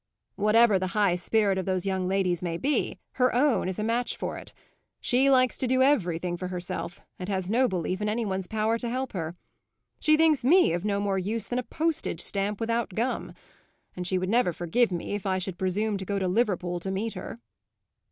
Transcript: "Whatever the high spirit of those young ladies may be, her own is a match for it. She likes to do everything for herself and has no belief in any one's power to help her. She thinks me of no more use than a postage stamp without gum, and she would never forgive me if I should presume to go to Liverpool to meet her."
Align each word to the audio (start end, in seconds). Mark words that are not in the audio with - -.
"Whatever 0.35 0.79
the 0.79 0.97
high 0.97 1.15
spirit 1.15 1.59
of 1.59 1.67
those 1.67 1.85
young 1.85 2.07
ladies 2.07 2.41
may 2.41 2.57
be, 2.57 2.97
her 3.21 3.31
own 3.35 3.67
is 3.69 3.77
a 3.77 3.83
match 3.83 4.17
for 4.17 4.35
it. 4.35 4.51
She 4.99 5.29
likes 5.29 5.57
to 5.59 5.67
do 5.67 5.83
everything 5.83 6.37
for 6.37 6.47
herself 6.47 7.01
and 7.19 7.29
has 7.29 7.51
no 7.51 7.67
belief 7.67 8.01
in 8.01 8.09
any 8.09 8.25
one's 8.25 8.47
power 8.47 8.79
to 8.79 8.89
help 8.89 9.13
her. 9.13 9.35
She 9.99 10.17
thinks 10.17 10.43
me 10.43 10.73
of 10.73 10.83
no 10.83 10.99
more 10.99 11.19
use 11.19 11.45
than 11.47 11.59
a 11.59 11.69
postage 11.69 12.19
stamp 12.21 12.59
without 12.59 12.95
gum, 12.95 13.35
and 13.95 14.07
she 14.07 14.17
would 14.17 14.29
never 14.29 14.51
forgive 14.53 14.91
me 14.91 15.13
if 15.13 15.27
I 15.27 15.37
should 15.37 15.59
presume 15.59 15.97
to 15.97 16.05
go 16.05 16.17
to 16.17 16.27
Liverpool 16.27 16.79
to 16.79 16.89
meet 16.89 17.13
her." 17.13 17.39